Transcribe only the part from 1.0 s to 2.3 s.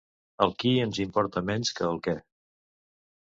importa menys que el què